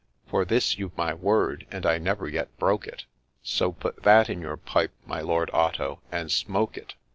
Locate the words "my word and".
0.97-1.85